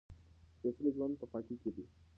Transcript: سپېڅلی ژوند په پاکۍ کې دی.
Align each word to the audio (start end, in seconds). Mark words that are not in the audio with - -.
سپېڅلی 0.57 0.89
ژوند 0.95 1.13
په 1.19 1.25
پاکۍ 1.31 1.55
کې 1.61 1.69
دی. 1.75 1.83